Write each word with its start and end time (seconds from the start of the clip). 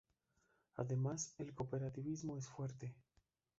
Además 0.77 1.35
el 1.37 1.53
cooperativismo 1.53 2.35
es 2.35 2.47
fuerte. 2.47 2.95